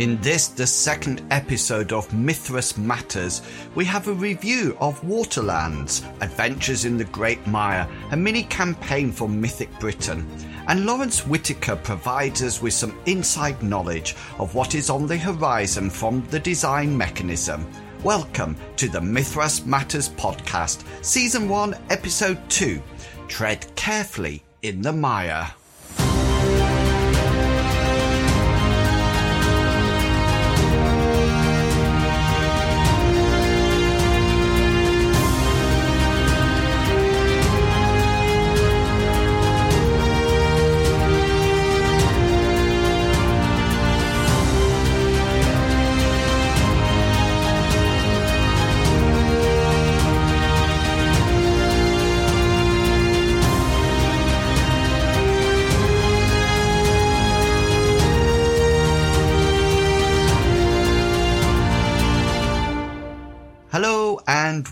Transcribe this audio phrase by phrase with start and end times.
[0.00, 3.42] In this, the second episode of Mythras Matters,
[3.74, 9.28] we have a review of Waterlands, Adventures in the Great Mire, a mini campaign for
[9.28, 10.26] Mythic Britain.
[10.68, 15.90] And Lawrence Whitaker provides us with some inside knowledge of what is on the horizon
[15.90, 17.70] from the design mechanism.
[18.02, 22.82] Welcome to the Mythras Matters podcast, Season 1, Episode 2
[23.28, 25.52] Tread Carefully in the Mire.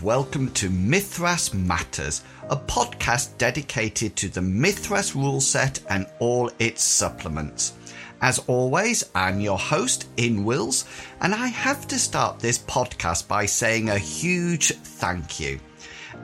[0.03, 6.83] Welcome to Mythras Matters, a podcast dedicated to the Mythras rule set and all its
[6.83, 7.73] supplements.
[8.21, 10.85] As always, I'm your host, In Wills,
[11.19, 15.59] and I have to start this podcast by saying a huge thank you.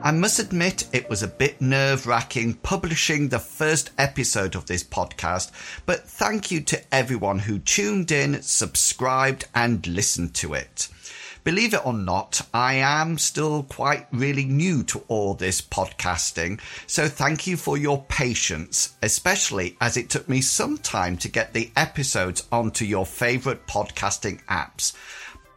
[0.01, 4.85] I must admit it was a bit nerve wracking publishing the first episode of this
[4.85, 5.51] podcast,
[5.85, 10.87] but thank you to everyone who tuned in, subscribed, and listened to it.
[11.45, 17.07] Believe it or not, I am still quite really new to all this podcasting, so
[17.07, 21.69] thank you for your patience, especially as it took me some time to get the
[21.75, 24.93] episodes onto your favourite podcasting apps.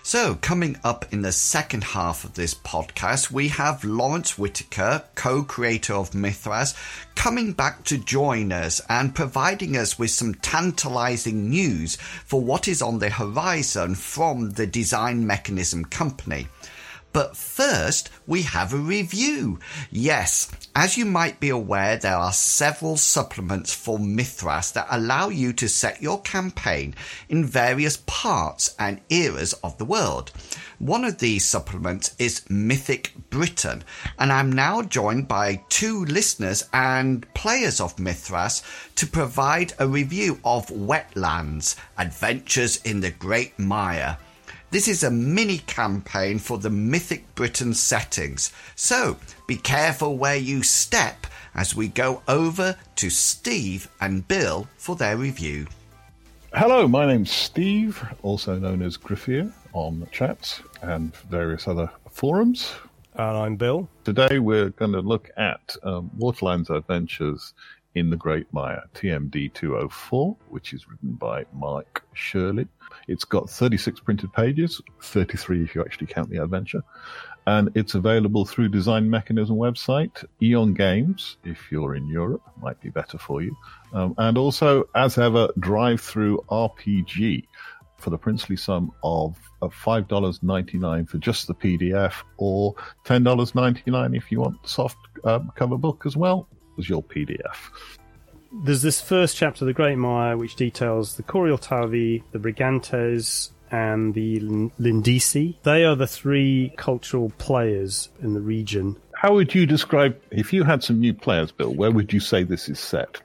[0.09, 5.43] So, coming up in the second half of this podcast, we have Lawrence Whitaker, co
[5.43, 6.75] creator of Mythras,
[7.15, 12.81] coming back to join us and providing us with some tantalizing news for what is
[12.81, 16.47] on the horizon from the Design Mechanism Company.
[17.13, 19.59] But first, we have a review.
[19.91, 25.53] Yes, as you might be aware, there are several supplements for Mythras that allow you
[25.55, 26.95] to set your campaign
[27.29, 30.33] in various parts and eras of the world.
[30.79, 33.83] One of these supplements is Mythic Britain,
[34.19, 38.63] and I'm now joined by two listeners and players of Mythras
[38.97, 44.19] to provide a review of Waterlands Adventures in the Great Mire.
[44.71, 50.63] This is a mini campaign for the Mythic Britain settings, so be careful where you
[50.63, 55.69] step as we go over to Steve and Bill for their review.
[56.53, 62.75] Hello, my name's Steve, also known as Griffier on chats and various other forums.
[63.15, 63.89] And I'm Bill.
[64.05, 67.55] Today we're going to look at um, Waterlands Adventures
[67.99, 72.69] in the Great Mire, TDM 204, which is written by Mark Shirley.
[73.09, 76.83] It's got 36 printed pages, 33 if you actually count the adventure.
[77.47, 82.91] And it's available through Design Mechanism website, Eon Games, if you're in Europe, might be
[82.91, 83.57] better for you.
[83.93, 87.45] Um, and also, as ever, DriveThruRPG
[87.97, 94.41] for the princely sum of, of $5.99 for just the PDF or $10.99 if you
[94.41, 96.49] want the soft um, cover book as well
[96.79, 97.57] as your PDF.
[98.65, 104.41] There's this first chapter, The Great Mire, which details the Corieltauvi, the Brigantes, and the
[104.79, 105.59] Lindisi.
[105.63, 108.97] They are the three cultural players in the region.
[109.13, 112.43] How would you describe, if you had some new players, Bill, where would you say
[112.43, 113.21] this is set?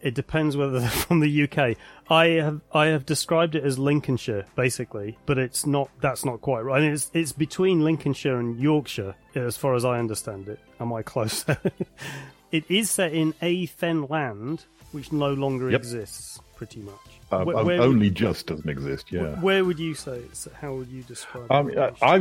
[0.00, 1.76] It depends whether they're from the UK.
[2.10, 5.88] I have I have described it as Lincolnshire, basically, but it's not.
[6.00, 6.78] That's not quite right.
[6.78, 10.58] I mean, it's it's between Lincolnshire and Yorkshire, as far as I understand it.
[10.80, 11.46] Am I close?
[12.52, 15.80] it is set in a fen land, which no longer Yep.
[15.80, 16.94] exists, pretty much.
[17.32, 19.40] Um, Where- um, where only would- just doesn't exist, yeah.
[19.40, 20.46] Where would you say it's?
[20.60, 21.50] How would you describe?
[21.50, 21.94] Um, it?
[22.02, 22.16] I,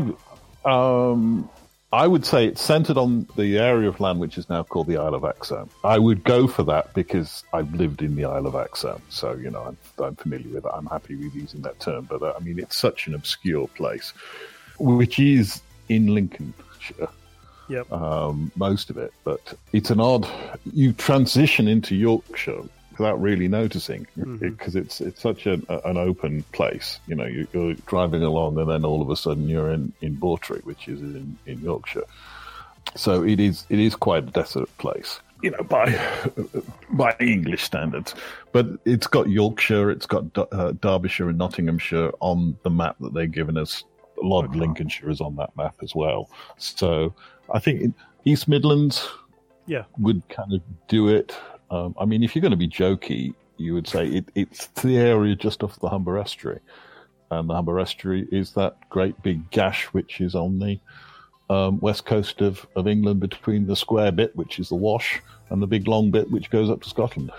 [0.66, 1.50] um,
[1.94, 4.96] I would say it's centered on the area of land which is now called the
[4.96, 5.68] Isle of Axholme.
[5.84, 9.52] I would go for that because I've lived in the Isle of Axholme, so you
[9.52, 10.72] know I'm, I'm familiar with it.
[10.74, 14.14] I'm happy with using that term, but uh, I mean it's such an obscure place,
[14.80, 17.10] which is in Lincolnshire.
[17.72, 17.92] Yep.
[17.92, 20.28] um, most of it, but it's an odd.
[20.74, 22.64] You transition into Yorkshire
[22.98, 24.06] without really noticing
[24.40, 27.00] because it's it's such an, an open place.
[27.08, 30.16] You know, you, you're driving along, and then all of a sudden you're in in
[30.16, 32.04] Bawtry, which is in, in Yorkshire.
[32.96, 35.20] So it is it is quite a desolate place.
[35.42, 35.98] You know, by
[36.92, 38.14] by English standards,
[38.52, 43.14] but it's got Yorkshire, it's got D- uh, Derbyshire and Nottinghamshire on the map that
[43.14, 43.84] they've given us.
[44.22, 46.30] A lot of Lincolnshire is on that map as well.
[46.58, 47.14] So
[47.54, 47.96] I think
[48.26, 49.08] East Midlands
[49.68, 49.84] Yeah.
[49.98, 51.36] would kind of do it.
[51.70, 54.98] Um, I mean, if you're going to be jokey, you would say it, it's the
[54.98, 56.60] area just off the Humber Estuary.
[57.32, 60.80] and the Humber Estuary is that great big gash which is on the
[61.50, 65.62] um, west coast of, of England between the square bit, which is the Wash, and
[65.62, 67.32] the big long bit which goes up to Scotland.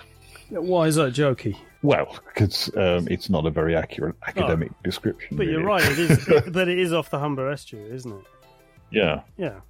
[0.61, 1.57] Why is that jokey?
[1.83, 5.37] Well, because um, it's not a very accurate academic description.
[5.37, 5.83] But you're right.
[5.83, 8.25] It is, it, but it is off the Humber estuary, isn't it?
[8.91, 9.61] Yeah, Yeah.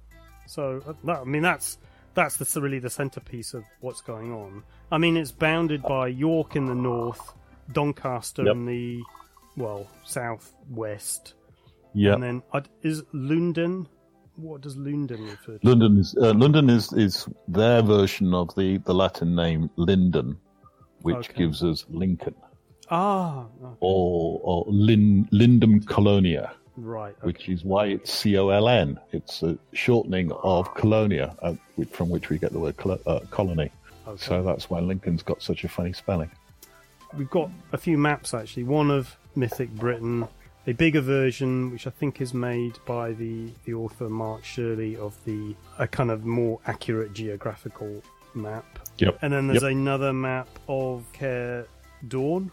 [0.45, 1.77] So uh, that, I mean, that's
[2.13, 4.63] that's the, really the centerpiece of what's going on.
[4.91, 7.33] I mean, it's bounded by York in the north,
[7.71, 8.55] Doncaster Yep.
[8.55, 9.01] in the
[9.55, 11.33] well southwest,
[11.93, 12.13] yeah.
[12.13, 13.87] and then uh, is London.
[14.35, 15.67] What does London refer to?
[15.67, 20.37] London is uh, London is, is their version of the, the Latin name Linden,
[21.03, 21.37] which Okay.
[21.43, 22.35] gives us Lincoln
[22.89, 23.75] Ah, okay.
[23.79, 27.15] or or Lin, Lindum Colonia, right.
[27.19, 27.27] Okay.
[27.27, 28.99] which is why it's C O L N.
[29.11, 31.53] It's a shortening of Colonia, uh,
[31.91, 33.69] from which we get the word colo- uh, colony.
[34.07, 34.17] okay.
[34.25, 36.31] So that's why Lincoln's got such a funny spelling.
[37.17, 38.63] We've got a few maps actually.
[38.63, 40.27] One of Mythic Britain,
[40.67, 45.13] a bigger version which I think is made by the the author Mark Shirley of
[45.25, 48.01] the a kind of more accurate geographical
[48.35, 48.65] map.
[48.97, 49.19] Yep.
[49.21, 49.71] And then there's Yep.
[49.71, 51.65] another map of Care
[52.07, 52.51] Dawn,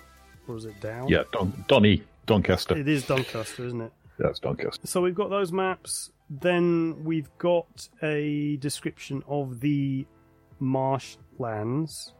[0.48, 1.08] or is it Down?
[1.08, 2.76] Yeah, Don, Donny Doncaster.
[2.76, 3.92] It is Doncaster, isn't it?
[4.18, 4.86] That's Doncaster.
[4.86, 6.12] So we've got those maps.
[6.28, 10.06] Then we've got a description of the
[10.60, 12.12] marshlands,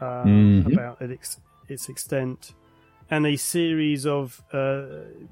[0.00, 0.72] uh, Mhm.
[0.72, 2.54] about it ex- its extent,
[3.10, 4.82] and a series of uh,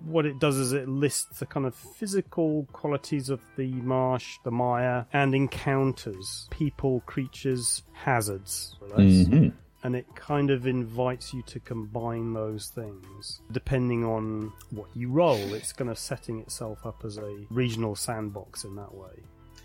[0.04, 4.50] what it does is it lists the kind of physical qualities of the marsh, the
[4.50, 8.76] mire, and encounters, people, creatures, hazards.
[8.96, 9.52] Mhm.
[9.82, 13.40] And it kind of invites you to combine those things.
[13.52, 18.64] Depending on what you roll, it's kind of setting itself up as a regional sandbox
[18.64, 19.12] in that way.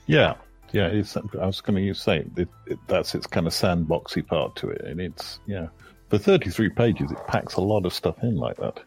[0.05, 0.35] Yeah,
[0.73, 0.87] yeah.
[0.89, 4.81] I was going to say it, it, that's its kind of sandboxy part to it,
[4.81, 5.67] and it's yeah.
[6.11, 8.81] For thirty-three pages, it packs a lot of stuff in like that.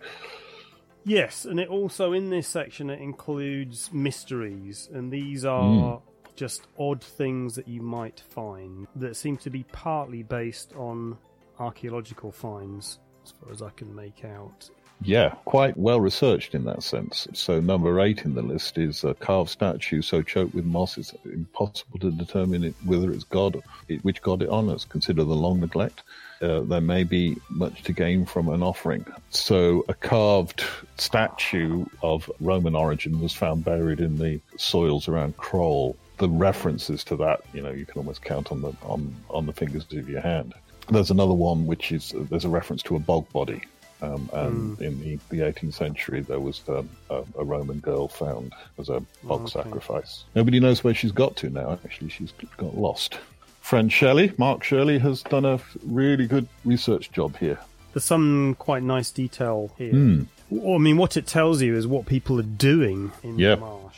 [1.06, 5.49] Yes, and it also in this section it includes mysteries, and these hmm.
[5.49, 6.03] are
[6.37, 11.17] just odd things that you might find that seem to be partly based on
[11.59, 14.69] archaeological finds, as far as I can make out.
[15.02, 17.26] Yeah, quite well researched in that sense.
[17.35, 21.12] So number eight in the list is a carved statue so choked with moss it's
[21.25, 24.85] impossible to determine it, whether it's God, it, which God it honors.
[24.85, 26.02] Consider the long neglect.
[26.41, 29.05] Uh, there may be much to gain from an offering.
[29.31, 30.64] So a carved
[30.97, 35.97] statue of Roman origin was found buried in the soils around Crowle.
[36.19, 39.52] The references to that, you know, you can almost count on the on on the
[39.52, 40.55] fingers of your hand.
[40.90, 43.62] There's another one which is there's a reference to a bog body
[44.02, 48.52] um, and in the, the 18th century, there was um, a, a Roman girl found
[48.79, 49.62] as a bog Okay.
[49.62, 50.25] sacrifice.
[50.35, 51.79] Nobody knows where she's got to now.
[51.85, 53.19] Actually, she's got lost.
[53.61, 57.58] Friend Shelley, Mark Shirley, has done a really good research job here.
[57.94, 60.26] There's some quite nice detail here.
[60.50, 63.55] Well, I mean, what it tells you is what people are doing in Yeah.
[63.55, 63.97] the marsh.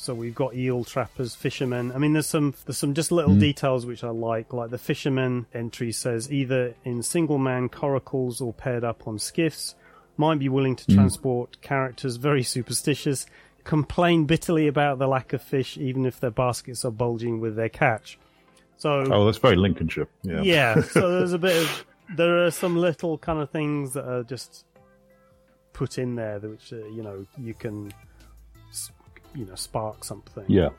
[0.00, 1.90] So we've got eel trappers, fishermen.
[1.90, 3.40] I mean, there's some there's some just little Hmm.
[3.40, 4.52] details which I like.
[4.52, 9.74] Like the fisherman entry says, either in single man coracles or paired up on skiffs.
[10.16, 10.94] Might be willing to Hmm.
[10.94, 13.26] transport characters very superstitious.
[13.64, 17.68] Complain bitterly about the lack of fish, even if their baskets are bulging with their
[17.68, 18.18] catch.
[18.76, 20.06] So Oh, that's very Lincolnshire.
[20.22, 20.42] Yeah.
[20.42, 21.84] yeah, so there's a bit of
[22.16, 24.64] there are some little kind of things that are just
[25.72, 27.92] put in there that which uh, you know you can
[29.38, 30.44] you know spark something.
[30.48, 30.70] Yeah.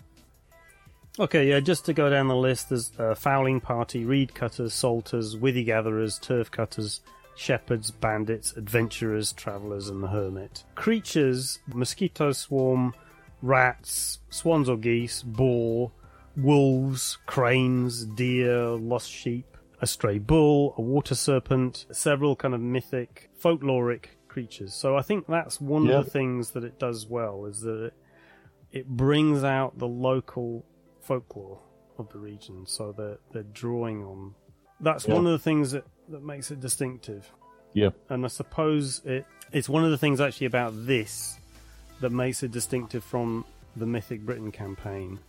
[1.18, 1.60] Okay, yeah.
[1.60, 6.18] Just to go down the list, there's uh, fowling party, reed cutters, salters, withy gatherers,
[6.20, 7.02] turf cutters,
[7.36, 10.64] shepherds, bandits, adventurers, travellers, and the hermit.
[10.76, 12.94] Creatures: mosquito swarm,
[13.42, 15.92] rats, swans or geese, boar,
[16.38, 23.30] wolves, cranes, deer, lost sheep, a stray bull, a water serpent, several kind of mythic,
[23.44, 24.74] folkloric creatures.
[24.74, 25.96] So I think that's one Yeah.
[26.00, 27.94] of the things that it does well is that it,
[28.72, 30.66] it brings out the local
[31.02, 31.60] folklore
[31.98, 32.66] of the region.
[32.66, 34.36] So they're they're drawing on.
[34.80, 35.16] That's Yeah.
[35.16, 37.32] one of the things that, that makes it distinctive.
[37.74, 37.90] Yeah.
[38.10, 41.38] And I suppose it it's one of the things actually about this
[42.02, 43.44] that makes it distinctive from
[43.76, 45.20] the Mythic Britain campaign,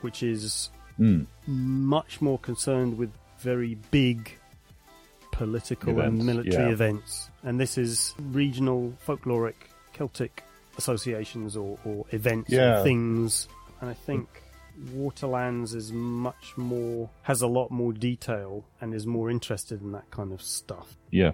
[0.00, 1.26] which is Mm.
[1.46, 4.36] much more concerned with very big
[5.32, 6.72] political Events, and military yeah.
[6.72, 7.30] events.
[7.42, 9.54] And this is regional folkloric
[9.94, 10.44] Celtic
[10.80, 12.80] associations or, or events Yeah.
[12.80, 13.48] or things.
[13.80, 14.26] And I think
[14.94, 20.10] Waterlands is much more, has a lot more detail and is more interested in that
[20.10, 20.96] kind of stuff.
[21.10, 21.32] Yeah.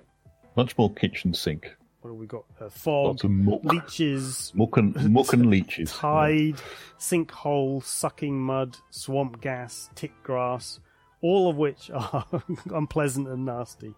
[0.57, 1.75] Much more kitchen sink.
[2.01, 2.45] What have we got?
[2.61, 3.65] Uh, fog, muck.
[3.65, 5.93] leeches, Muck and, muck and leeches.
[5.97, 6.57] tide,
[6.99, 10.79] sinkhole, sucking mud, swamp gas, tick grass,
[11.21, 12.25] all of which are
[12.73, 13.93] unpleasant and nasty.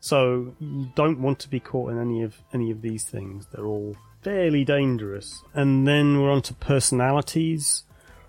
[0.00, 3.46] So you don't want to be caught in any of any of these things.
[3.50, 5.42] They're all fairly dangerous.
[5.54, 7.84] And then we're on to personalities.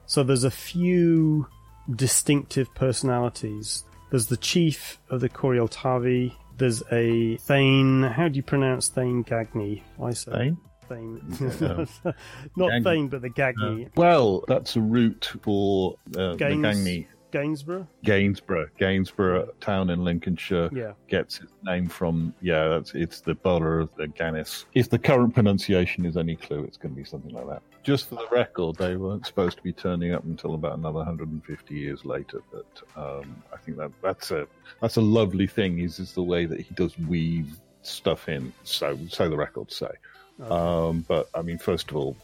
[0.06, 1.48] So there's a few
[1.96, 3.84] distinctive personalities.
[4.12, 6.34] There's the chief of the Corieltauvi.
[6.58, 8.04] There's a Thane.
[8.04, 9.82] How do you pronounce Thane Gagny?
[10.02, 10.58] I say Thane?
[10.88, 11.22] Thane.
[11.60, 11.86] Yeah.
[12.56, 12.84] Not Gagny.
[12.84, 13.90] Thane, but the Gagny.
[13.96, 17.08] Well, that's a root for uh, the Gaines- Gangny.
[17.36, 17.86] Gainsborough?
[18.06, 20.94] Gainsborough, Gainsborough town in Lincolnshire, Yeah.
[21.10, 24.64] gets its name from yeah, that's it's the borough of the Gannis.
[24.74, 27.62] If the current pronunciation is any clue, it's going to be something like that.
[27.84, 31.76] Just for the record, they weren't supposed to be turning up until about another 150
[31.76, 32.42] years later.
[32.54, 34.48] But um, I think that that's a
[34.82, 35.80] that's a lovely thing.
[35.80, 38.54] Is is the way that he does weave stuff in.
[38.64, 39.92] So so the records say.
[40.50, 42.16] Um, but I mean, first of all,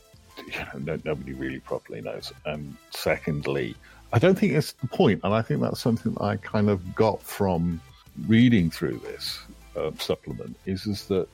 [0.48, 0.54] you
[0.86, 2.32] know, no, nobody really properly knows.
[2.46, 3.76] And secondly,
[4.14, 6.96] I don't think it's the point, and I think that's something that I kind of
[6.96, 7.80] got from
[8.28, 9.40] reading through this
[9.78, 10.58] uh, supplement.
[10.66, 11.28] Is is that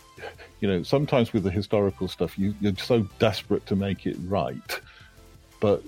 [0.61, 4.79] you know sometimes with the historical stuff, you, you're so desperate to make it right,
[5.59, 5.81] but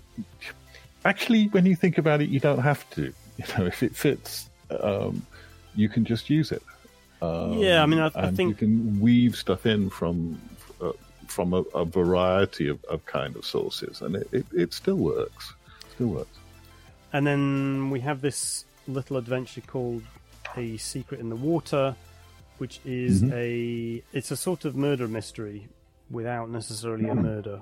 [1.05, 3.13] actually, when you think about it, you don't have to.
[3.39, 4.49] You know, if it fits,
[4.81, 5.25] um,
[5.73, 6.61] you can just use it.
[7.21, 10.37] Um, Yeah, I mean, I- I think- you can weave stuff in from
[11.29, 15.53] from a, a variety of, of kind of sources, and it, it, it still works.
[15.95, 16.37] Still works.
[17.13, 20.03] And then we have this little adventure called
[20.57, 21.95] A Secret in the Water,
[22.57, 23.33] which is Mhm.
[23.33, 25.67] a it's a sort of murder mystery
[26.11, 27.61] without necessarily a murder.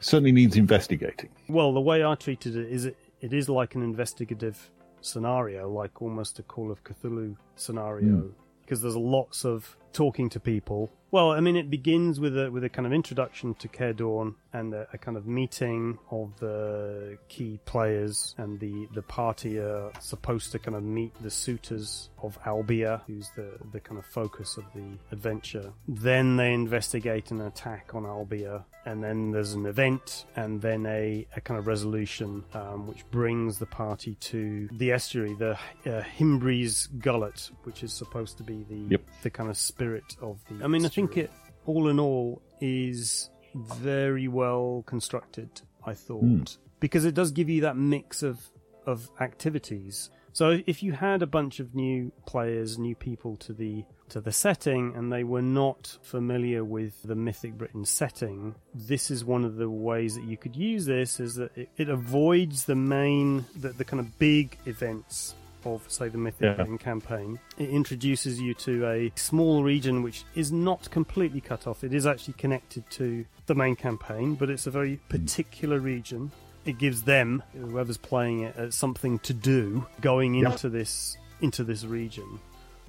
[0.00, 1.30] Certainly needs investigating.
[1.48, 4.70] Well, the way I treated it is it, it is like an investigative
[5.00, 8.30] scenario, like almost a Call of Cthulhu scenario,
[8.62, 10.90] because there's lots of talking to people.
[11.10, 14.34] Well, I mean, it begins with a with a kind of introduction to Care Dawn
[14.52, 19.90] and a, a kind of meeting of the key players, and the the party are
[20.00, 24.58] supposed to kind of meet the suitors of Albia, who's the the kind of focus
[24.58, 25.72] of the adventure.
[25.86, 31.26] Then they investigate an attack on Albia, and then there's an event, and then a,
[31.36, 36.86] a kind of resolution, um, which brings the party to the estuary, the uh, Himbres
[36.98, 39.02] Gullet, which is supposed to be the Yep.
[39.22, 40.62] the kind of spirit of the.
[40.64, 41.30] I mean, I think it
[41.64, 45.48] all in all is very well constructed.
[45.86, 46.42] I thought hmm.
[46.80, 48.50] because it does give you that mix of
[48.84, 50.10] of activities.
[50.32, 54.32] So if you had a bunch of new players, new people to the to the
[54.32, 59.54] setting, and they were not familiar with the Mythic Britain setting, this is one of
[59.54, 61.20] the ways that you could use this.
[61.20, 65.36] Is that it, it avoids the main, the, the kind of big events
[65.66, 66.76] of, say, the Mythic Yeah.
[66.78, 67.38] Campaign.
[67.58, 71.84] It introduces you to a small region which is not completely cut off.
[71.84, 76.30] It is actually connected to the main campaign, but it's a very particular region
[76.64, 81.84] it gives them whoever's playing it uh, something to do going into this into this
[81.84, 82.40] region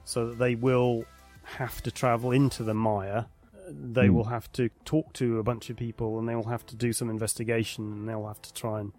[0.03, 1.05] so that they will
[1.43, 4.15] have to travel into the mire Uh, they Hmm.
[4.15, 6.91] will have to talk to a bunch of people and they will have to do
[6.91, 8.91] some investigation and they'll have to try and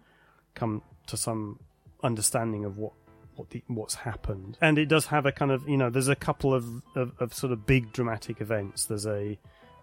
[0.55, 1.59] come to some
[2.01, 2.93] understanding of what
[3.41, 6.15] what the, what's happened and it does have a kind of you know there's a
[6.15, 9.37] couple of, of, of sort of big dramatic events there's a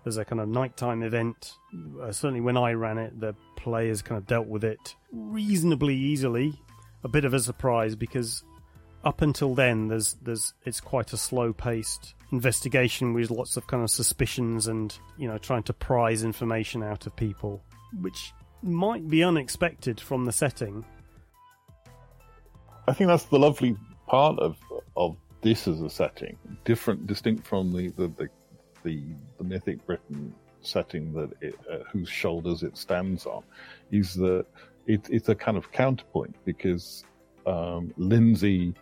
[0.04, 1.54] there's a kind of nighttime event.
[2.00, 6.58] Uh, certainly, when I ran it, the players kind of dealt with it reasonably easily.
[7.04, 8.42] A bit of a surprise because
[9.04, 13.82] up until then, there's there's it's quite a slow paced investigation with lots of kind
[13.82, 17.62] of suspicions and you know trying to prize information out of people,
[18.00, 20.84] which might be unexpected from the setting.
[22.88, 23.76] I think that's the lovely
[24.06, 24.56] part of
[24.96, 28.28] of this as a setting, different, distinct from the the the,
[28.82, 29.02] the,
[29.36, 33.44] the mythic Britain setting that it, uh, whose shoulders it stands on,
[33.90, 34.46] is that
[34.86, 37.04] it, it's a kind of counterpoint because
[37.46, 38.74] um, Lindsay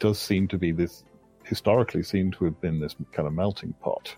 [0.00, 1.04] does seem to be this
[1.44, 4.14] historically seem to have been this kind of melting pot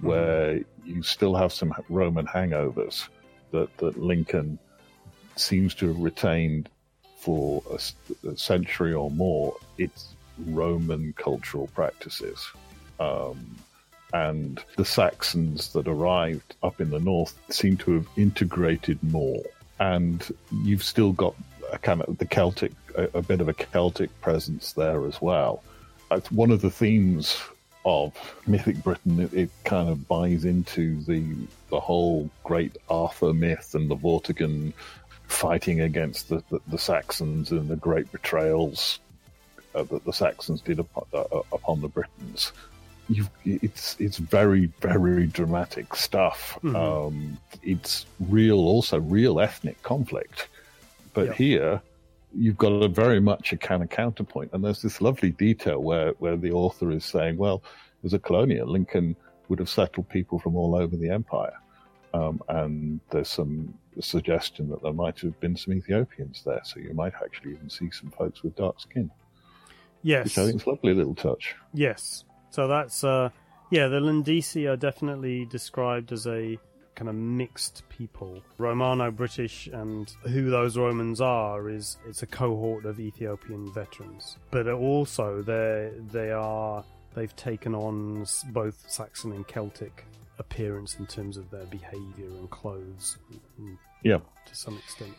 [0.00, 3.08] where you still have some Roman hangovers
[3.52, 4.58] that that Lincoln
[5.36, 6.68] seems to have retained
[7.24, 10.14] for a century or more its
[10.46, 12.46] Roman cultural practices.
[13.00, 13.56] Um,
[14.12, 19.42] and the Saxons that arrived up in the north seem to have integrated more.
[19.80, 20.22] And
[20.62, 21.34] you've still got
[21.72, 25.62] a kind of the Celtic, a, a bit of a Celtic presence there as well.
[26.10, 27.38] It's one of the themes
[27.86, 28.14] of
[28.46, 29.20] mythic Britain.
[29.20, 31.24] It, it kind of buys into the
[31.70, 34.72] the whole great Arthur myth and the Vortigern
[35.34, 39.00] fighting against the, the, the Saxons and the great betrayals
[39.74, 42.52] uh, that the Saxons did upon, uh, upon the Britons.
[43.08, 46.58] You've, it's it's very very dramatic stuff.
[46.64, 50.48] Um, it's real, also real ethnic conflict.
[51.12, 51.32] But Yeah.
[51.34, 51.82] here,
[52.34, 56.12] you've got a very much a kind of counterpoint, and there's this lovely detail where
[56.22, 57.62] where the author is saying, well.
[58.04, 59.16] as a colonial, Lincoln
[59.48, 61.56] would have settled people from all over the empire.
[62.14, 66.94] Um, and there's some suggestion that there might have been some Ethiopians there, so you
[66.94, 69.10] might actually even see some folks with dark skin.
[70.02, 71.56] Yes, which I think is a lovely little touch.
[71.72, 73.30] Yes, so that's uh,
[73.70, 76.56] yeah, the Lindisi are definitely described as a
[76.94, 82.84] kind of mixed people, Romano British, and who those Romans are is it's a cohort
[82.84, 86.84] of Ethiopian veterans, but also they they are
[87.16, 90.04] they've taken on both Saxon and Celtic
[90.38, 93.18] appearance in terms of their behaviour and clothes.
[93.58, 95.14] And yeah, to some extent,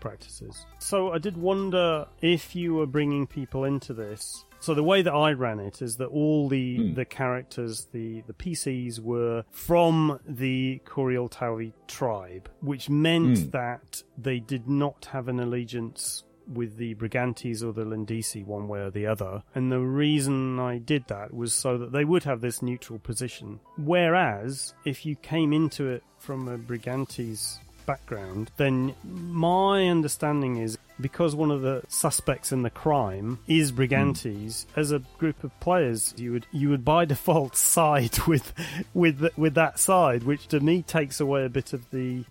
[0.00, 0.66] practices.
[0.78, 4.44] So I did wonder if you were bringing people into this.
[4.60, 6.94] So the way that I ran it is that all the mm.
[6.94, 13.50] the characters, the the PCs were from the Tauri tribe, which meant mm.
[13.52, 18.80] that they did not have an allegiance with the Brigantes or the Lindisi one way
[18.80, 19.42] or the other.
[19.54, 23.60] And the reason I did that was so that they would have this neutral position.
[23.76, 31.34] Whereas, if you came into it from a Brigantes background, then my understanding is because
[31.34, 34.66] one of the suspects in the crime is Brigantes, mm.
[34.76, 38.52] as a group of players, you would you would by default side with
[38.94, 42.24] with with that side, which to me takes away a bit of the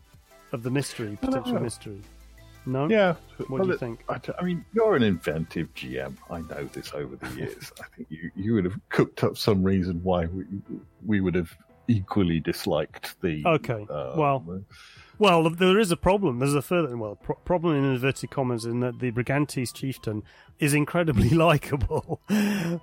[0.51, 2.01] of the mystery, potential mystery.
[2.65, 2.89] No.
[2.89, 3.15] Yeah.
[3.37, 4.03] What well, do you think?
[4.09, 6.15] I, I, mean, you're an inventive GM.
[6.29, 7.71] I know this over the years.
[7.79, 10.45] I think you, you would have cooked up some reason why we,
[11.05, 11.55] we would have
[11.87, 13.43] equally disliked the.
[13.45, 13.85] Okay.
[13.89, 14.63] Um, well.
[15.17, 16.39] Well, there is a problem.
[16.39, 20.23] There's a further well pro- problem in inverted commas in that the Brigantes chieftain
[20.59, 22.19] is incredibly likable.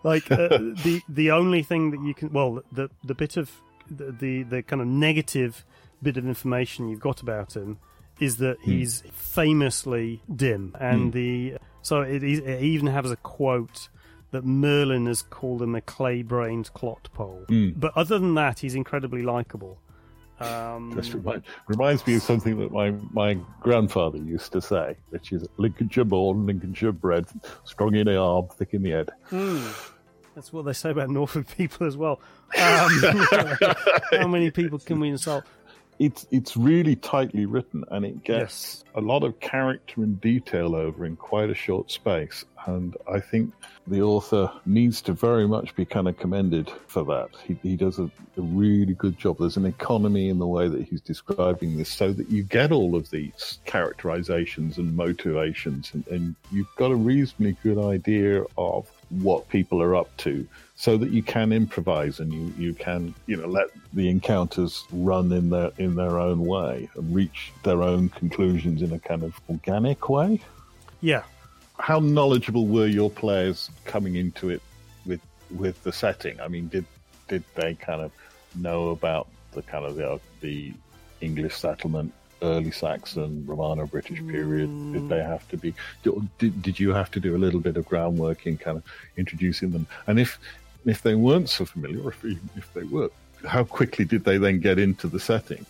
[0.03, 3.51] like uh, the the only thing that you can well the the bit of
[3.91, 5.65] the, the the kind of negative
[6.03, 7.79] bit of information you've got about him
[8.23, 8.71] is that hmm.
[8.71, 11.13] he's famously dim, and mm.
[11.13, 13.89] the so it, it, even has a quote
[14.31, 17.45] that Merlin has called him a clay-brained clot pole.
[17.49, 17.75] Mm.
[17.77, 19.79] But other than that, he's incredibly likable.
[20.41, 25.47] Um, remind, reminds me of something that my, my grandfather used to say, which is
[25.59, 27.27] Lincolnshire born, Lincolnshire bred,
[27.65, 29.11] strong in the arm, thick in the head.
[29.31, 29.91] Mm.
[30.35, 32.21] That's what they say about Norfolk people as well.
[32.59, 32.91] Um,
[34.13, 35.45] how many people can we insult?
[35.99, 38.85] It's it's really tightly written and it gets yes.
[38.95, 43.53] a lot of character and detail over in quite a short space and i think
[43.87, 47.99] the author needs to very much be kind of commended for that he, he does
[47.99, 51.91] a, a really good job there's an economy in the way that he's describing this
[51.91, 56.97] so that you get all of these characterizations and motivations and, and you've got a
[56.97, 62.33] reasonably good idea of what people are up to so that you can improvise and
[62.33, 66.89] you, you can you know let the encounters run in their in their own way
[66.95, 70.41] and reach their own conclusions in a kind of organic way.
[71.01, 71.23] Yeah.
[71.79, 74.63] How knowledgeable were your players coming into it
[75.05, 75.21] with
[75.51, 76.41] with the setting?
[76.41, 76.87] I mean, did
[77.29, 78.13] did they kind of
[78.57, 80.73] know about the kind of the, the
[81.21, 84.69] English settlement early Saxon, Romano British period?
[84.69, 84.93] Mm.
[84.93, 85.75] Did they have to be?
[86.03, 88.85] Did, did you have to do a little bit of groundwork in kind of
[89.17, 89.87] introducing them?
[90.07, 90.39] And if
[90.85, 92.25] if they weren't so familiar, or if,
[92.57, 93.11] if they were,
[93.47, 95.65] how quickly did they then get into the setting?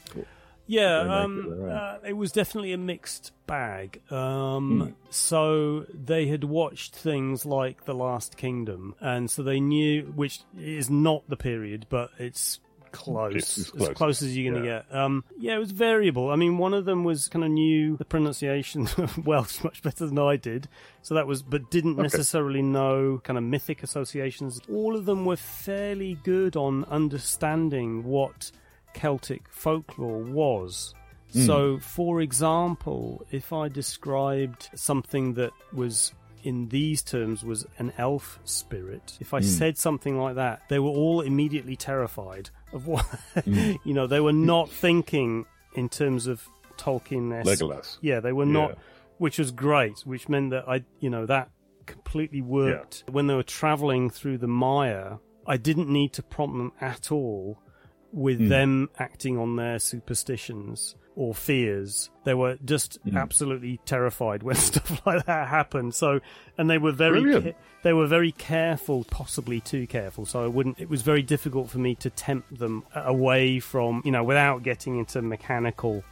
[0.67, 4.01] Yeah, um, it, uh, it, was definitely a mixed bag.
[4.11, 4.17] Um,
[4.81, 4.95] mm.
[5.11, 10.89] So they had watched things like The Last Kingdom, and so they knew, which is
[10.89, 12.61] not the period, but it's
[12.93, 13.89] close, it's close.
[13.89, 14.83] as close as you're going to yeah.
[14.89, 14.97] get.
[14.97, 16.31] Um, yeah, it was variable.
[16.31, 20.07] I mean, one of them was kind of knew the pronunciation of Welsh much better
[20.07, 20.69] than I did,
[21.03, 22.03] so that was, but didn't okay.
[22.03, 24.61] necessarily know kind of mythic associations.
[24.71, 28.53] All of them were fairly good on understanding what
[28.95, 30.95] Celtic folklore was.
[31.35, 31.47] Mm.
[31.47, 38.39] So, for example, if I described something that was in these terms was an elf
[38.45, 39.17] spirit.
[39.21, 39.45] If I mm.
[39.45, 43.05] said something like that, they were all immediately terrified of what
[43.37, 43.79] mm.
[43.85, 44.07] you know.
[44.07, 47.45] They were not thinking in terms of Tolkien.
[47.45, 47.99] Legolas.
[48.01, 48.77] Yeah, they were not, yeah.
[49.19, 50.01] which was great.
[50.01, 51.51] Which meant that I, you know, that
[51.87, 53.13] completely worked yeah.
[53.13, 55.19] when they were traveling through the mire.
[55.47, 57.59] I didn't need to prompt them at all
[58.13, 58.49] with mm.
[58.49, 62.11] them acting on their superstitions or fears.
[62.25, 63.17] They were just mm.
[63.17, 65.95] absolutely terrified when stuff like that happened.
[65.95, 66.21] So,
[66.57, 70.27] and they were very, they were very careful, possibly too careful.
[70.27, 70.81] So I wouldn't.
[70.81, 74.99] It was very difficult for me to tempt them away from, you know, without getting
[74.99, 76.03] into mechanical,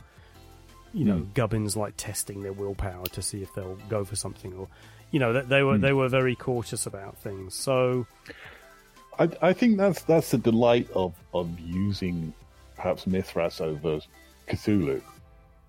[0.92, 1.34] you know, mm.
[1.34, 4.68] gubbins like testing their willpower to see if they'll go for something, or,
[5.10, 5.80] you know, they, they were mm.
[5.80, 7.54] they were very cautious about things.
[7.54, 8.06] So.
[9.18, 12.32] I, I think that's that's the delight of, of using
[12.74, 14.00] perhaps Mythras over
[14.50, 15.00] Cthulhu,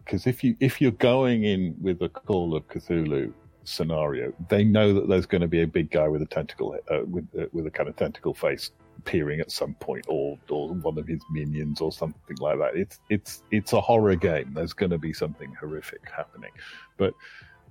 [0.04, 3.32] because if you if you're going in with a Call of Cthulhu
[3.64, 7.00] scenario, they know that there's going to be a big guy with a tentacle uh,
[7.06, 10.98] with uh, with a kind of tentacle face appearing at some point, or or one
[10.98, 12.76] of his minions, or something like that.
[12.76, 14.52] It's it's it's a horror game.
[14.54, 16.52] There's going to be something horrific happening,
[16.98, 17.14] but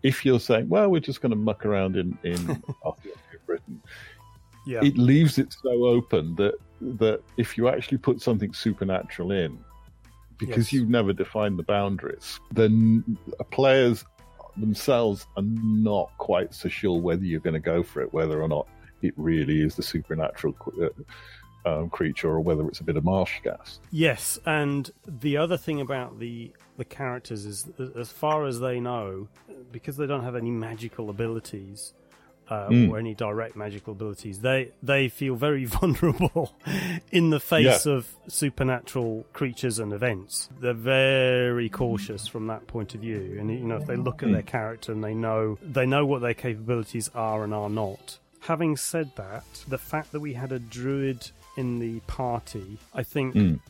[0.02, 3.82] if you're saying, well, we're just going to muck around in in Arthurian Britain,
[4.64, 4.80] Yeah.
[4.82, 9.58] it leaves it so open that that if you actually put something supernatural in,
[10.40, 10.72] because Yes.
[10.72, 13.16] you've never defined the boundaries, then
[13.50, 14.04] players
[14.56, 18.48] themselves are not quite so sure whether you're going to go for it, whether or
[18.48, 18.66] not
[19.02, 20.88] it really is the supernatural uh,
[21.68, 23.80] um, creature or whether it's a bit of marsh gas.
[23.90, 29.28] Yes, and the other thing about the the characters is, as far as they know,
[29.70, 31.92] because they don't have any magical abilities
[32.50, 32.90] uh, Mm.
[32.90, 36.52] or any direct magical abilities, they they feel very vulnerable
[37.12, 40.48] in the face of supernatural creatures and events.
[40.60, 44.32] They're very cautious from that point of view, and you know if they look at
[44.32, 48.18] their character and they know they know what their capabilities are and are not.
[48.40, 53.34] Having said that, the fact that we had a druid in the party, I think
[53.34, 53.60] Mm.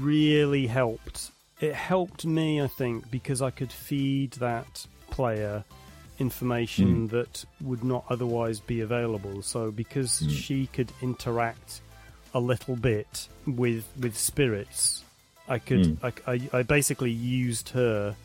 [0.00, 1.32] really helped.
[1.60, 5.64] It helped me, I think, because I could feed that player
[6.18, 7.16] information hmm.
[7.16, 9.42] that would not otherwise be available.
[9.42, 10.28] So because hmm.
[10.28, 11.80] she could interact
[12.34, 15.04] a little bit with with spirits,
[15.48, 16.06] I could hmm.
[16.06, 18.16] I, I, I basically used her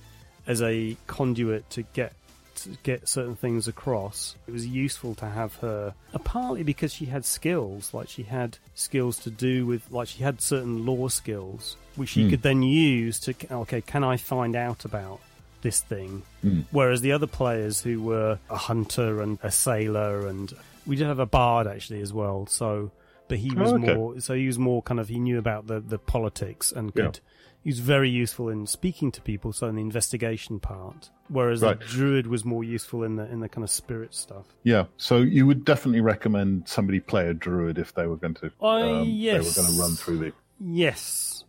[0.48, 2.14] as a conduit to get
[2.56, 4.36] to get certain things across.
[4.48, 8.58] It was useful to have her, uh, partly because she had skills, like she had
[8.76, 13.20] skills to do with, like she had certain law skills, which she could then use
[13.22, 15.20] to, okay, can I find out about
[15.62, 16.24] this thing?
[16.72, 20.52] Whereas the other players who were a hunter and a sailor, and
[20.86, 22.92] we did have a bard actually as well, so.
[23.28, 23.94] But he was Oh, okay.
[23.96, 27.06] more, so he was more kind of, he knew about the, the politics and Yeah.
[27.06, 27.20] could,
[27.64, 31.10] he was very useful in speaking to people, so in the investigation part.
[31.30, 31.80] Whereas Right.
[31.80, 34.48] the druid was more useful in the in the kind of spirit stuff.
[34.64, 38.48] Yeah, so you would definitely recommend somebody play a druid if they were going to.
[38.62, 39.56] Um, They were yes.
[39.56, 41.41] going to run through the Yes.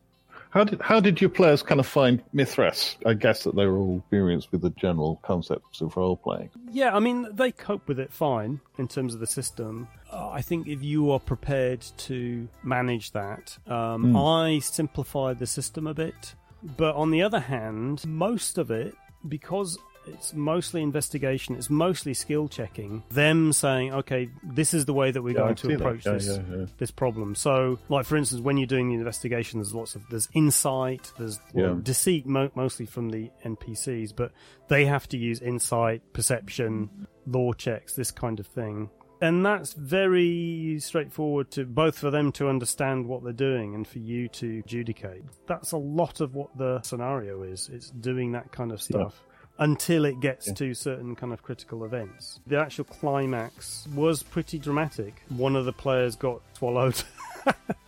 [0.53, 2.97] How did how did your players kind of find Mythras?
[3.07, 6.51] I guess that they were all experienced with the general concepts of role playing.
[6.71, 9.89] Yeah, I mean, they cope with it fine in terms of the system.
[10.13, 15.87] Uh, I think if you are prepared to manage that, um, I simplified the system
[15.87, 16.35] a bit.
[16.77, 18.95] But on the other hand, most of it,
[19.27, 25.11] because it's mostly investigation, it's mostly skill checking, them saying, okay, this is the way
[25.11, 27.35] that we're Yeah, going to approach Yeah, this yeah, this problem.
[27.35, 31.41] So, like for instance, when you're doing the investigation, there's lots of there's insight, there's
[31.55, 34.33] well, deceit, mo- mostly from the NPCs, but
[34.69, 38.91] they have to use insight, perception, law checks, this kind of thing.
[39.21, 44.01] And that's very straightforward to both for them to understand what they're doing and for
[44.01, 45.23] you to adjudicate.
[45.47, 47.71] That's a lot of what the scenario is.
[47.73, 49.23] It's doing that kind of stuff
[49.59, 52.41] until it gets to certain kind of critical events.
[52.47, 55.23] The actual climax was pretty dramatic.
[55.29, 57.01] One of the players got swallowed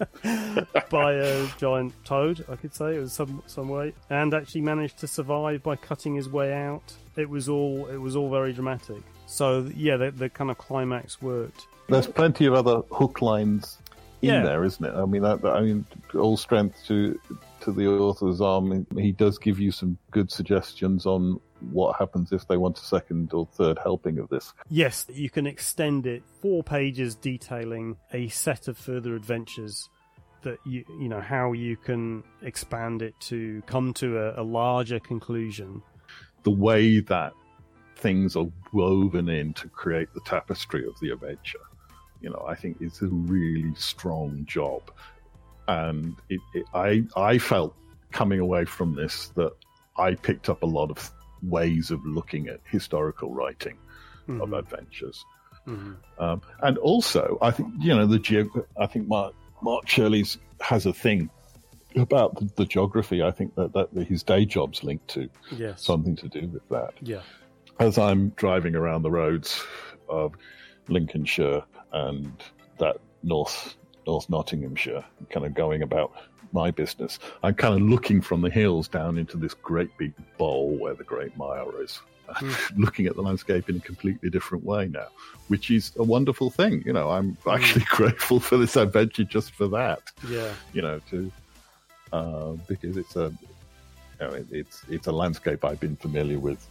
[0.90, 4.98] by a giant toad, I could say, it was some some way, and actually managed
[4.98, 6.92] to survive by cutting his way out.
[7.16, 9.02] It was all it was all very dramatic.
[9.26, 11.66] So yeah, the, the kind of climax worked.
[11.88, 13.78] There's plenty of other hook lines
[14.22, 14.42] in Yeah.
[14.42, 14.94] there, isn't it?
[14.94, 17.18] I mean, that, I mean, all strength to
[17.60, 18.86] to the author's arm.
[18.96, 23.32] He does give you some good suggestions on what happens if they want a second
[23.32, 24.52] or third helping of this.
[24.68, 29.88] Yes, you can extend it four pages detailing a set of further adventures
[30.42, 35.00] that you you know how you can expand it to come to a, a larger
[35.00, 35.82] conclusion.
[36.42, 37.32] The way that
[37.96, 41.60] things are woven in to create the tapestry of the adventure,
[42.20, 44.90] you know, I think it's a really strong job.
[45.68, 47.74] And it, it, I, I felt
[48.12, 49.52] coming away from this that
[49.96, 51.10] I picked up a lot of
[51.48, 53.76] ways of looking at historical writing
[54.28, 55.24] of adventures.
[55.66, 60.84] Um, and also, I think you know the geog- I think Mark Mark Shirley's has
[60.86, 61.30] a thing
[61.96, 63.22] about the, the geography.
[63.22, 65.82] I think that, that his day job's linked to Yes.
[65.84, 66.92] something to do with that.
[67.00, 67.20] yeah.
[67.80, 69.64] As I'm driving around the roads
[70.08, 70.34] of
[70.88, 72.32] Lincolnshire and
[72.78, 73.74] that North
[74.06, 76.12] North Nottinghamshire, kind of going about
[76.54, 80.76] my business, I'm kind of looking from the hills down into this great big bowl
[80.78, 82.00] where the Great Mire is.
[82.76, 85.08] looking at the landscape in a completely different way now,
[85.48, 86.82] which is a wonderful thing.
[86.86, 90.50] You know, I'm actually grateful for this adventure just for that Yeah.
[90.72, 91.30] you know, to
[92.14, 93.30] uh, because it's a
[94.20, 96.66] you know, it, it's it's a landscape I've been familiar with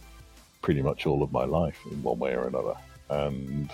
[0.60, 2.74] pretty much all of my life in one way or another,
[3.10, 3.70] and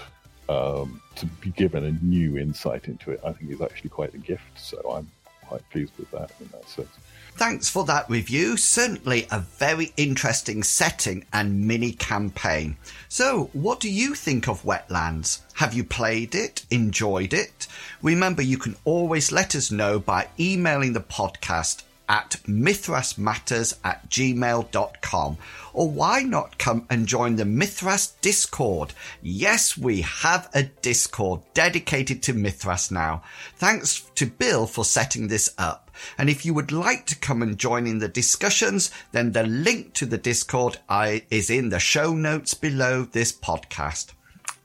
[0.50, 4.18] um, to be given a new insight into it, I think is actually quite a
[4.18, 4.58] gift.
[4.58, 5.10] So I'm
[5.50, 6.88] quite pleased with that in that sense.
[7.34, 8.56] Thanks for that review.
[8.56, 12.76] Certainly a very interesting setting and mini campaign.
[13.08, 15.42] So, what do you think of Waterlands?
[15.54, 16.64] Have you played it?
[16.70, 17.66] Enjoyed it?
[18.00, 25.38] Remember, you can always let us know by emailing the podcast at mithrasmatters at gmail.com.
[25.72, 28.92] Or why not come and join the Mythras Discord?
[29.22, 33.22] Yes, we have a Discord dedicated to Mythras now.
[33.54, 35.92] Thanks to Bill for setting this up.
[36.18, 39.94] And if you would like to come and join in the discussions, then the link
[39.94, 44.08] to the Discord uh, is in the show notes below this podcast.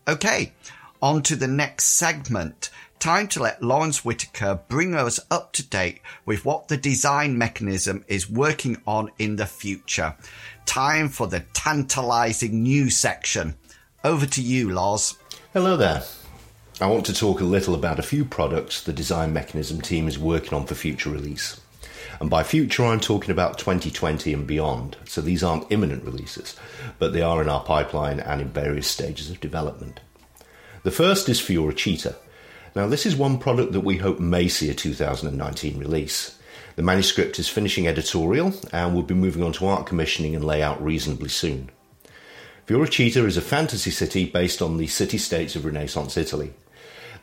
[0.08, 0.54] Okay,
[1.00, 2.72] on to the next segment.
[3.06, 8.04] Time to let Lawrence Whitaker bring us up to date with what the design mechanism
[8.08, 10.16] is working on in the future.
[10.66, 13.54] Time for the tantalizing news section.
[14.04, 15.20] Over to you, Loz.
[15.54, 16.02] Hello there.
[16.82, 20.18] I want to talk a little about a few products the design mechanism team is
[20.18, 21.62] working on for future release.
[22.20, 24.98] And by future, I'm talking about 2020 and beyond.
[25.06, 26.56] So these aren't imminent releases,
[26.98, 30.00] but they are in our pipeline and in various stages of development.
[30.82, 32.16] The first is Fioracitta,
[32.76, 36.38] now, this is one product that we hope may see a 2019 release.
[36.76, 40.84] The manuscript is finishing editorial and will be moving on to art commissioning and layout
[40.84, 41.70] reasonably soon.
[42.68, 46.54] Fioracitta is a fantasy city based on the city states of Renaissance Italy.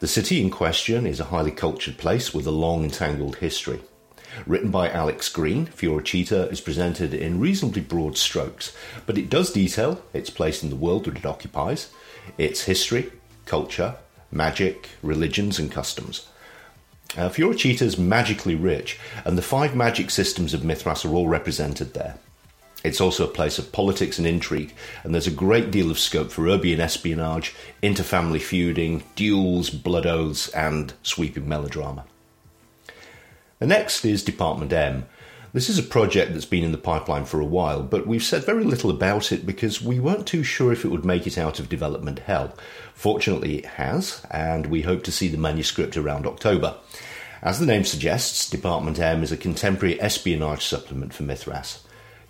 [0.01, 3.81] The city in question is a highly cultured place with a long and tangled history.
[4.47, 10.03] Written by Alex Green, Fioracitta is presented in reasonably broad strokes, but it does detail
[10.15, 11.91] its place in the world that it occupies,
[12.38, 13.12] its history,
[13.45, 13.97] culture,
[14.33, 16.27] magic, religions, and customs.
[17.16, 22.16] Uh, is magically rich, and the five magic systems of Mythras are all represented there.
[22.83, 26.33] It's also a place of politics and intrigue, and there's a great deal of scope
[26.33, 32.05] for urban espionage, interfamily feuding, duels, blood oaths, and sweeping melodrama.
[33.61, 35.07] The next is Department M,
[35.53, 38.45] this is a project that's been in the pipeline for a while, but we've said
[38.45, 41.59] very little about it because we weren't too sure if it would make it out
[41.61, 42.55] of development hell.
[42.95, 46.77] Fortunately, it has, and we hope to see the manuscript around October.
[47.43, 51.81] As the name suggests, Department M is a contemporary espionage supplement for Mythras.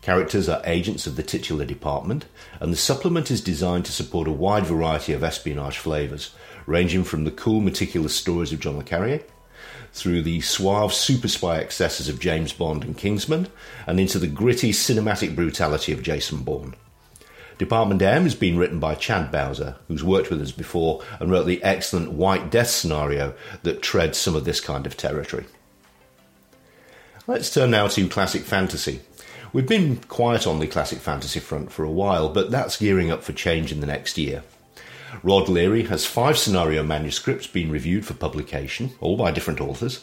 [0.00, 2.24] Characters are agents of the titular department,
[2.58, 6.34] and the supplement is designed to support a wide variety of espionage flavours,
[6.66, 9.22] ranging from the cool, meticulous stories of John le Carré
[9.92, 13.48] through the suave super spy excesses of James Bond and Kingsman,
[13.86, 16.74] and into the gritty cinematic brutality of Jason Bourne.
[17.58, 21.44] Department M has been written by Chad Bowser, who's worked with us before and wrote
[21.44, 25.44] the excellent White Death scenario that treads some of this kind of territory.
[27.26, 29.00] Let's turn now to classic fantasy.
[29.52, 33.22] We've been quiet on the classic fantasy front for a while, but that's gearing up
[33.22, 34.42] for change in the next year.
[35.22, 40.02] Rod Leary has five scenario manuscripts being reviewed for publication, all by different authors,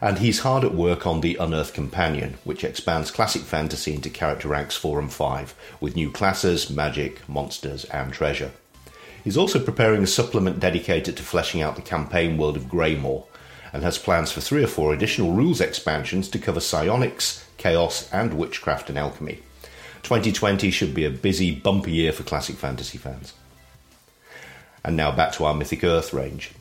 [0.00, 4.48] and he's hard at work on The Unearthed Companion, which expands classic fantasy into character
[4.48, 8.50] ranks 4 and 5, with new classes, magic, monsters, and treasure.
[9.22, 13.26] He's also preparing a supplement dedicated to fleshing out the campaign world of Greymoor,
[13.72, 18.34] and has plans for three or four additional rules expansions to cover psionics, chaos, and
[18.34, 19.40] witchcraft and alchemy.
[20.02, 23.34] 2020 should be a busy, bumpy year for classic fantasy fans.
[24.84, 26.52] And now back to our Mythic Earth range.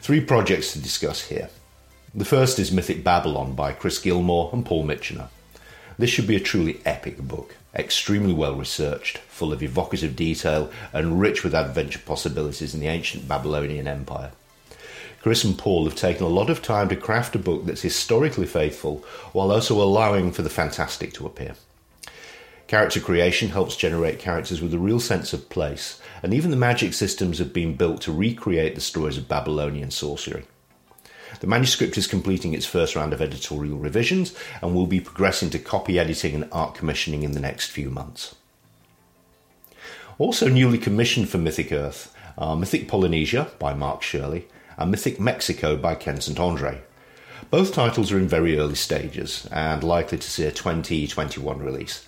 [0.00, 1.50] Three projects to discuss here.
[2.14, 5.28] The first is Mythic Babylon by Chris Gilmore and Paul Mitchener.
[5.98, 11.20] This should be a truly epic book, extremely well researched, full of evocative detail, and
[11.20, 14.32] rich with adventure possibilities in the ancient Babylonian Empire.
[15.22, 18.46] Chris and Paul have taken a lot of time to craft a book that's historically
[18.46, 21.54] faithful while also allowing for the fantastic to appear.
[22.70, 26.94] Character creation helps generate characters with a real sense of place, and even the magic
[26.94, 30.44] systems have been built to recreate the stories of Babylonian sorcery.
[31.40, 35.58] The manuscript is completing its first round of editorial revisions and will be progressing to
[35.58, 38.36] copy editing and art commissioning in the next few months.
[40.18, 45.76] Also newly commissioned for Mythic Earth are Mythic Polynesia by Mark Shirley and Mythic Mexico
[45.76, 46.38] by Ken St.
[46.38, 46.82] Andre.
[47.50, 52.06] Both titles are in very early stages and likely to see a 2021 release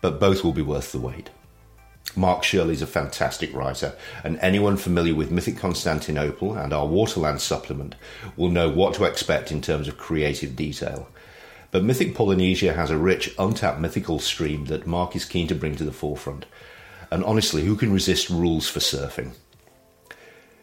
[0.00, 1.30] but both will be worth the wait.
[2.16, 7.40] Mark Shirley is a fantastic writer, and anyone familiar with Mythic Constantinople and our Waterland
[7.40, 7.94] supplement
[8.36, 11.08] will know what to expect in terms of creative detail.
[11.70, 15.76] But Mythic Polynesia has a rich, untapped mythical stream that Mark is keen to bring
[15.76, 16.46] to the forefront.
[17.10, 19.34] And honestly, who can resist rules for surfing?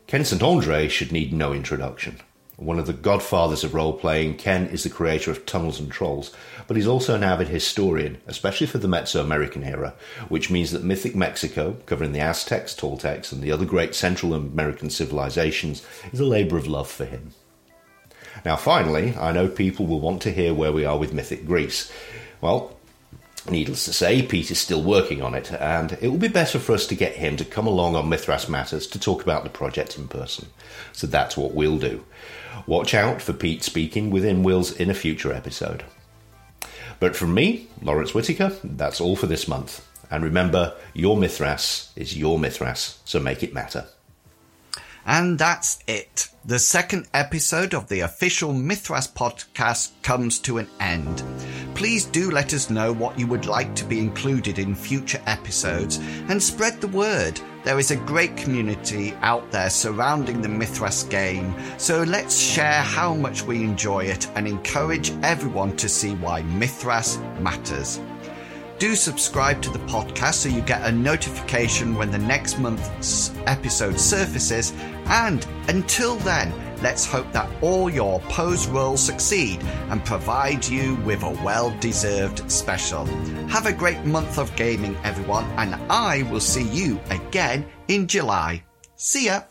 [0.07, 0.41] Ken St.
[0.41, 2.19] Andre should need no introduction.
[2.57, 6.33] One of the godfathers of role playing, Ken is the creator of Tunnels and Trolls,
[6.67, 9.93] but he's also an avid historian, especially for the Mesoamerican era,
[10.29, 14.89] which means that Mythic Mexico, covering the Aztecs, Toltecs, and the other great Central American
[14.89, 17.31] civilizations, is a labour of love for him.
[18.43, 21.91] Now, finally, I know people will want to hear where we are with Mythic Greece.
[22.41, 22.75] Well,
[23.49, 26.73] needless to say, Pete is still working on it, and it will be better for
[26.73, 29.97] us to get him to come along on Mythras Matters to talk about the project
[29.97, 30.47] in person.
[30.93, 32.03] So that's what we'll do.
[32.67, 35.83] Watch out for Pete speaking within Wills in a future episode.
[36.99, 39.85] But from me, Lawrence Whitaker, that's all for this month.
[40.11, 43.85] And remember, your Mythras is your Mythras, so make it matter.
[45.05, 46.29] And that's it.
[46.45, 51.23] The second episode of the official Mythras podcast comes to an end.
[51.75, 55.97] Please do let us know what you would like to be included in future episodes
[56.29, 57.39] and spread the word.
[57.65, 63.15] There is a great community out there surrounding the Mythras game, so let's share how
[63.15, 67.99] much we enjoy it and encourage everyone to see why Mythras matters.
[68.77, 73.99] Do subscribe to the podcast so you get a notification when the next month's episode
[73.99, 74.71] surfaces.
[75.07, 76.53] And until then,
[76.85, 82.39] let's hope that all your pose rolls succeed and provide you with a well deserved
[82.51, 83.07] special.
[83.47, 88.63] Have a great month of gaming, everyone, and I will see you again in July.
[88.97, 89.41] See ya!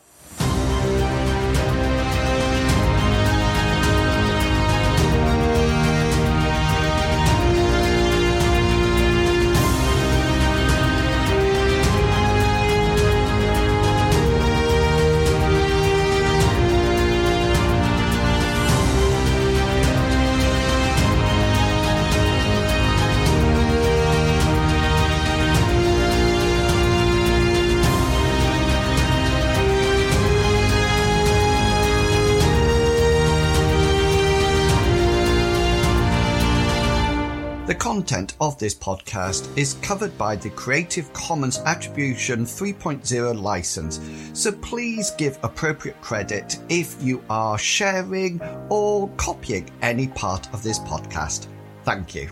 [38.64, 44.00] This podcast is covered by the Creative Commons Attribution 3.0 license,
[44.32, 50.78] so please give appropriate credit if you are sharing or copying any part of this
[50.78, 51.46] podcast.
[51.84, 52.30] Thank you.